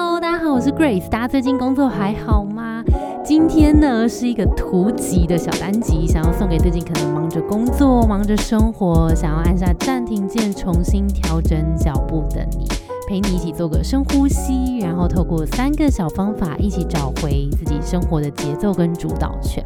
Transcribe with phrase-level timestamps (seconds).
[0.00, 1.08] Hello，大家好，我是 Grace。
[1.08, 2.84] 大家最近工作还好吗？
[3.24, 12.68] 今天呢是一个图集的小单集，想要送给最近可能忙着工作、忙着生活，想要按下暂停键重新调整脚步的你，
[13.08, 19.64] 陪你一起做个深呼吸，然后透过三个小方法，一起找回自己生活的节奏跟主导权。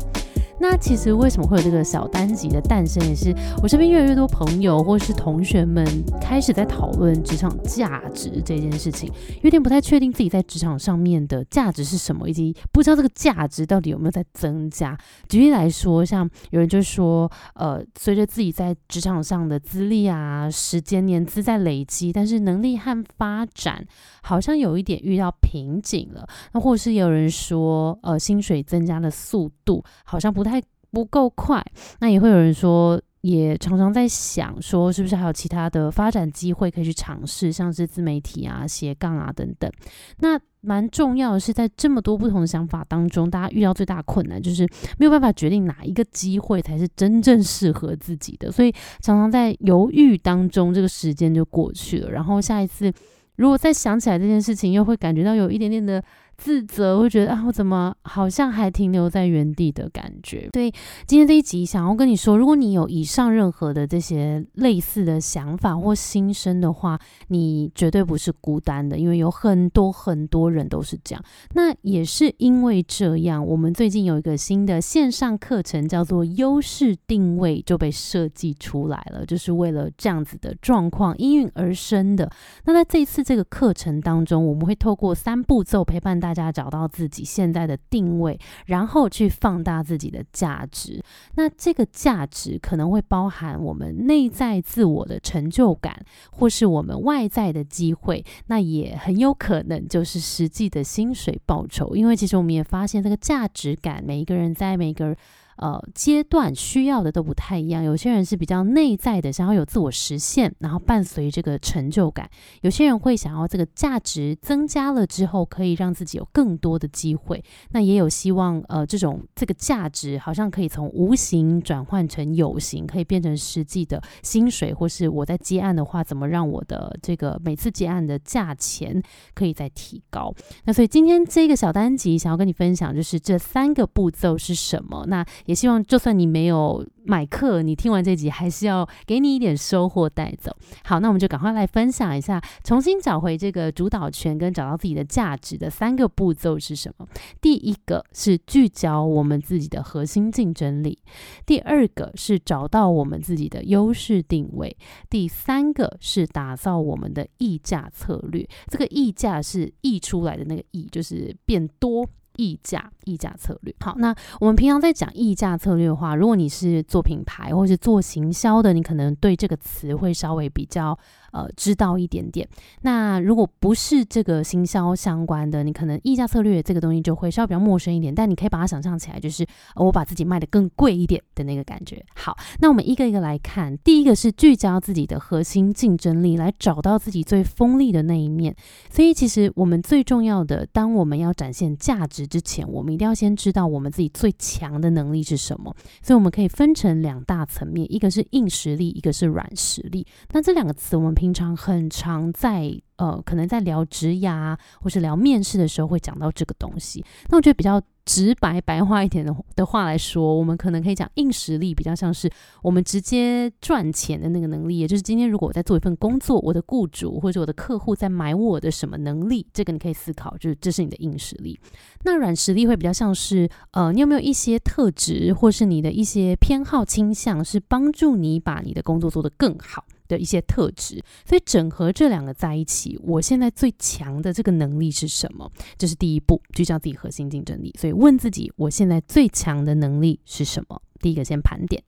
[0.62, 5.84] 那其实为什么会有这个小单集的诞生，也是我身边越来越多朋友或是同学们
[6.20, 9.10] 开始在讨论职场价值这件事情，
[9.42, 14.96] 有点不太确定自己在职场上面的价值是什么，以及不知道这个价值到底有没有在增加。
[15.28, 23.84] 举例来说，像有人就说，呃，随着自己在职场上的资历啊、时间、年资在累积，但是能力和发展
[24.22, 26.24] 好像有一点遇到瓶颈了。
[26.52, 30.51] 那或是有人说，呃，薪水增加的速度好像不太。
[30.92, 31.64] 不够快，
[32.00, 39.70] 那也会有人说，也常常在想说，是不是还有其他的发展机会可以去尝试，像是自媒体啊、斜杠啊等等。
[40.18, 44.68] 那蛮重要的是，在这么多不同的想法当中，大家遇到最大困难就是
[44.98, 52.10] 没有办法决定哪一个机会才是真正适合自己的，所以常常在犹豫当中，这个时间就过去了。
[52.10, 52.92] 然后下一次
[53.36, 56.04] 如果再想起来这件事情，又会感觉到有一点点的。
[56.36, 60.48] 自责，会觉得啊，我怎么好像还停留在原地的感觉？
[60.52, 60.72] 所以
[61.06, 71.24] 今天这一集想要跟你说，如果你有以上任何的这些类似的想法或心声的话，你绝对不是孤单的，因为有很多很多人都是这样。
[71.54, 82.28] 那也是因为这样，我们最近有一个新的线上课程，叫做优势定位，就被设计出来了，就是为了这样子的状况应运而生的。
[82.64, 86.31] 那在这一次这个课程当中，我们会透过三步骤陪伴大。
[86.32, 91.02] 大家找到自己现在的定位，然后去放大自己的价值。
[91.34, 98.24] 那这个价值可能会包含我们内在自我的成就感，或是我们外在的机会。
[98.46, 101.94] 那也很有可能就是实际的薪水报酬。
[101.94, 105.14] 因为其实我们也发现，这个价值感，每一个人在每个。
[105.56, 107.84] 呃，阶段需要的都不太一样。
[107.84, 112.26] 有些人是比较内在的，想要有自我实现，然后伴随这个成就感；
[112.62, 117.42] 有些人会想要这个价值增加了之后，可以让自己有更多的机会。
[117.70, 129.02] 那也有希望，呃，这种这个价值好像可以从无形转换成有形，可以变成实际的薪水，或是我在接案的话，怎么让我的这个每次接案的价钱
[129.34, 130.34] 可以再提高？
[130.64, 135.04] 那所以今天这个小单集想要跟你分享，就是这三个步骤是什么？
[135.08, 140.54] 那也希望，就算你没有买课，你听完这集还是要给你一点收获带走。
[140.84, 147.06] 好，那我们就赶快来分享一下，重新找回这个主导权跟找到自己的价值的三个步骤是什么？
[147.40, 150.98] 第一个是聚焦我们自己的核心竞争力，
[151.44, 154.76] 第二个是找到我们自己的优势定位，
[155.10, 158.48] 第三个是打造我们的溢价策略。
[158.68, 162.08] 这个溢价是溢出来的那个溢，就是变多。
[162.36, 163.74] 溢价，溢价策略。
[163.80, 170.98] 好，那我们平常在讲溢价策略的话，如果你是做品牌或是做行销的，你可能对这个词会稍微比较。
[171.32, 172.48] 呃，知道一点点。
[172.82, 178.14] 那如果不是这个行销相关的，你可能溢价策略这个东西就会稍微比较陌生一点。
[178.14, 182.04] 但你可以把它想象起来，就是我把自己卖的更贵一点的那个感觉。
[182.14, 183.74] 好，那我们一个一个来看。
[183.78, 188.54] 第一个是聚焦自己的核心竞争力，来找到自己最锋利的那一面。
[188.90, 195.74] 所以，其实我们最重要的，当我们要展现价值之前，我们一定要先知道我们自己最强的能力是什么。
[196.02, 200.06] 所以，我们可以分成两大层面，一个是硬实力，一个是软实力。
[200.32, 201.14] 那这两个词，我们。
[201.22, 207.04] 平常很常在呃，可能在聊职涯或是聊面试的时候会讲到这个东西。
[207.28, 212.28] 那我觉得比较直白白话一点的的话来说，我们可能可以讲硬实力，比较像是
[212.60, 214.78] 我们直接赚钱的那个能力。
[214.78, 221.56] 也就是今天如果我在做一份工作，我的雇主或者我的客户在买我的什么能力，这个你可以思考，就是这是你的硬实力。
[222.02, 229.84] 那软实力会比较像是呃，你有没有一些特质，或是你的一些偏好倾向，是帮助你把你的工作做得更好。
[230.08, 235.50] 的一些特质，所以整合这两个在一起，我现在最强的这个能力是什么？
[235.78, 237.74] 这是第一步，聚焦自己核心竞争力。
[237.78, 240.80] 所以问自己，我现在最强的能力是什么？
[241.02, 241.82] 第一个先盘点，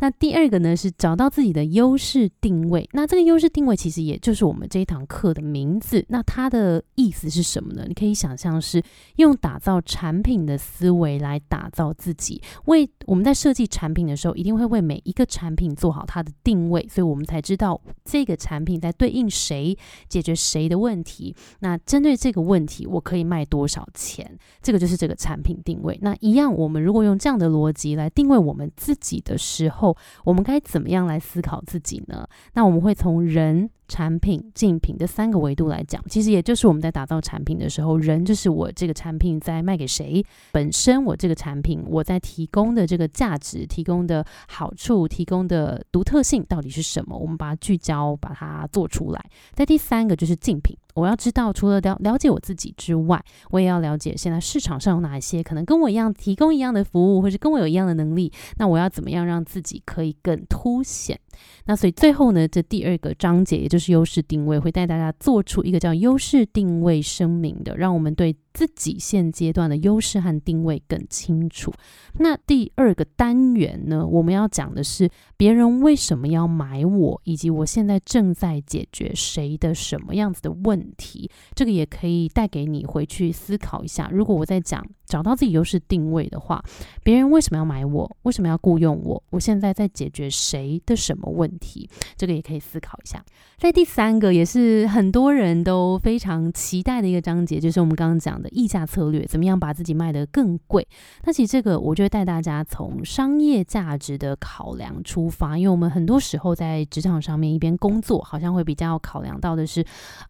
[0.00, 2.86] 那第二个呢是找到自己的优势定位。
[2.92, 6.04] 那这个优势定位其实也就是我们这一堂课的名字。
[6.08, 7.84] 那它的意思是什么呢？
[7.86, 8.82] 你可以想象是
[9.16, 12.42] 用打造产品的思维来打造自己。
[12.64, 19.78] 为我们在设计产品的时候，一定会为每一个产品做好它的定位，所以我们才知道这个产品在对应谁，
[20.08, 21.32] 解决谁的问题。
[21.60, 24.36] 那针对这个问题，我可以卖多少钱？
[24.60, 25.96] 这个就是这个产品定位。
[26.02, 28.55] 那一样，我们如果用这样的逻辑来定位我。
[28.56, 29.94] 我们自己的时候，
[30.24, 32.26] 我们该怎么样来思考自己呢？
[32.54, 49.24] 那我们会从人产品、竞品的三个维度来讲，其实也就是我们在打造产品的时候，人就是我这个产品在卖给谁，本身我这个产品我在提供的这个价值、提供的好处、提供的独特性到底是什么，我们把它聚焦，把它做出来。
[49.52, 50.76] 在第三个就是竞品。
[50.94, 58.32] 我要知道，除了了了解我自己之外，我也要了解现在市场上有哪一些可能跟我一样提供一样的服务，或是跟我有一样的能力。
[58.56, 61.20] 那我要怎么样让自己可以更凸显？
[61.64, 71.70] 那所以最后呢，这第二个章节也就是优势定位，会带大家做出一个叫优势定位声明的，让我们对自己现阶段的优势和定位更清楚。
[72.18, 80.86] 那第二个单元呢，我们要讲的是别人为什么要买我，以及我现在正在解决谁的什么样子的问。
[80.96, 84.08] 题，这个也可以带给你回去思考一下。
[84.10, 86.64] 如果我在讲找到自己优势定位的话，
[87.02, 88.16] 别人为什么要买我？
[88.22, 89.22] 为什么要雇佣我？
[89.28, 91.86] 我现在在解决谁的什么问题？
[92.16, 93.22] 这个也可以思考一下。
[93.58, 100.86] 在第三个，也是很多人都非常期待的一个章节，就是我们刚刚讲的溢价策略，怎么样把自己卖得更贵？
[101.24, 109.84] 那其实这个，我就会带大家从商业价值的考量出发，因为我们很多时候在职场上面一边工作，好像会比较考量到的是，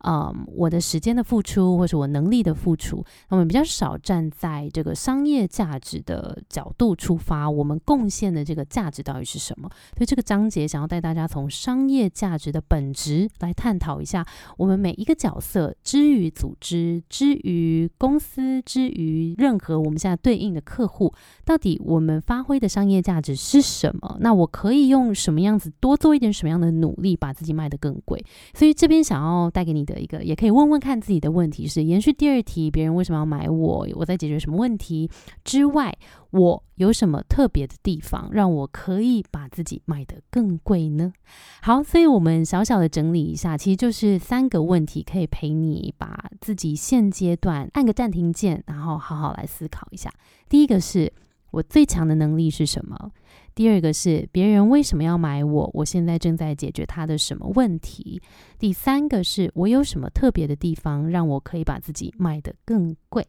[0.04, 0.34] 嗯。
[0.56, 9.68] 我的时间的付出，或是我能力的付出，那么比较少站在这个商业价值的角度出发，我们贡献的这个价值到底是什么？
[9.96, 14.24] 所以这个章节想要带大家从商业价值的本质来探讨一下，
[14.56, 21.12] 我们每一个角色之于组织、之于公司、之于任何我们现在对应的客户，
[21.44, 24.16] 到底我们发挥的商业价值是什么？
[24.20, 28.24] 那我可以用什么样子多做一点什么样的努力，把自己卖得更贵？
[28.54, 30.36] 所以这边想要带给你的一个也。
[30.36, 33.88] 可以问问看自己的问题是延续第二题，别人为什么要买我？
[33.94, 35.10] 我在解决什么问题
[35.44, 35.92] 之外，
[36.36, 41.12] 我有什么特别的地方让我可以把自己卖得更贵呢？
[41.62, 50.12] 好，所以我们小小的整理一下，其实就是三个问题，可以陪你把自己现阶段按个暂停键，然后好好来思考一下。
[50.48, 51.12] 第一个是
[51.52, 53.10] 我最强的能力是什么？
[53.54, 55.70] 第二个是别人为什么要买我？
[55.72, 58.20] 我现在正在解决他的什么问题？
[58.58, 63.26] 第三个是我有什么特别的地方，让我可以把自己卖得更贵？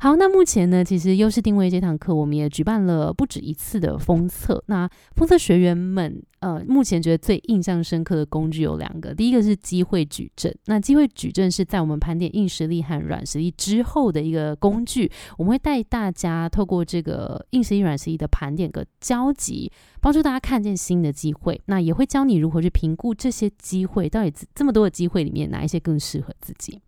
[0.00, 4.60] 好，那目前呢，其实优势定位这堂课，我们也举办了不止一次的封测。
[4.66, 10.52] 那封测学员们，呃，目前觉得最印象深刻的工具有两个，第一个是机会矩阵。
[10.66, 15.08] 那机会矩阵是在我们盘点硬实力和软实力之后的一个工具，
[15.38, 19.70] 我们会带大家透过这个硬实力、软实力的盘点个交集。
[20.00, 26.80] 帮助大家看见新的机会，那也会教你如何去评估这些机会到底这么多的机会里面哪一些更适合自己。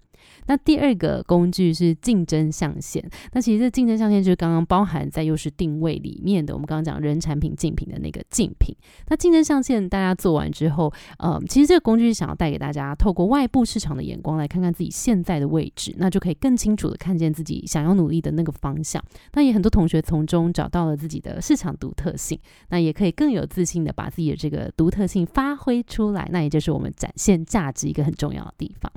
[0.46, 3.02] 那第二个工具是竞争象限。
[3.32, 6.54] 那其实这竞争象限就是刚刚包含在优势定位里面的。
[6.54, 8.74] 我们刚刚讲人、产品、竞品的那个竞品。
[9.08, 19.02] 那竞争象限大家做完之后，呃，其实这个工具是想要带给大家，透过外部市场的眼光来看看自己现在的位置，那就可以更清楚的看见自己想要努力的那个方向。
[19.32, 22.38] 那也很多同学从中找到了自己的市场独特性，
[22.68, 26.28] 那也可以更有自信的把自己的这个独特性发挥出来。
[26.30, 28.90] 那也就是我们展现价值一个很重要的地方。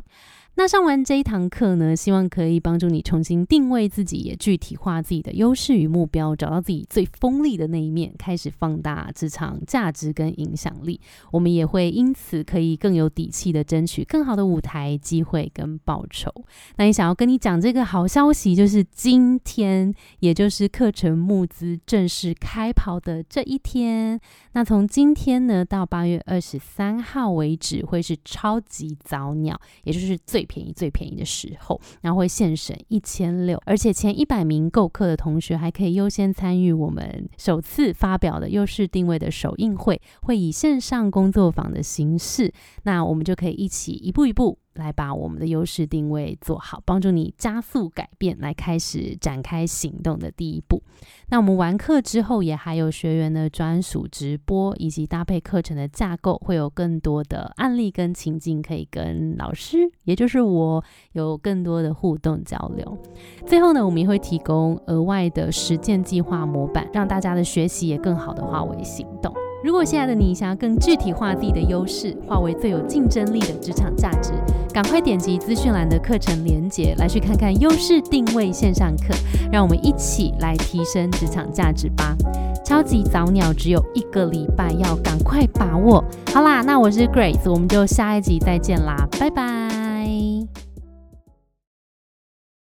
[0.58, 11.00] 那上完这一堂课呢，希望可以帮助你重新定位自己，也具体化自己的优势与目标，找到自己最锋利的那一面，开始放大职场价值跟影响力。
[11.32, 16.34] 我们也会因此可以更有底气的争取更好的舞台机会跟报酬。
[16.78, 24.20] 那你想要跟你讲这个好消息，就是今天，也就是课程募资正式开跑的这一天。
[24.54, 42.52] 那从今天呢到八月二十三号为止，会是超级早鸟，也就是最便宜最便宜的时候，然后会现省一千六，而且前一百名购课的同学还可以优先参与我们首次发表的优势定位的首映会，会以线上工作坊的形式，
[42.84, 44.58] 那我们就可以一起一步一步。
[44.78, 50.82] 来把我们的优势定位做好，帮助你加速改变，来开始展开行动的第一步。
[51.30, 62.98] 那我们完课之后，也还有学员的专属直播，以及搭配课程的架构，会有更多的案例跟情境可以跟老师，也就是我有更多的互动交流。
[63.46, 69.34] 最后呢，我们也会提供额外的实践计划模板，让大家的学习也更好的化为行动。
[69.64, 74.32] 如果现在的你想要更具体化自己的优势，化为最有竞争力的职场价值，
[74.78, 79.12] 赶快点击资讯栏的课程连接，来去看看优势定位线上课，
[79.52, 82.16] 让我们一起来提升职场价值吧！
[82.64, 86.06] 超级早鸟只有一个礼拜，要赶快把握。
[86.32, 89.67] 好啦，那我是 Grace，我们就下一集再见啦，拜拜。